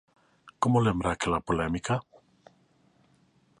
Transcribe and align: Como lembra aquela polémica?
Como 0.61 0.83
lembra 0.87 1.09
aquela 1.11 1.45
polémica? 1.47 1.95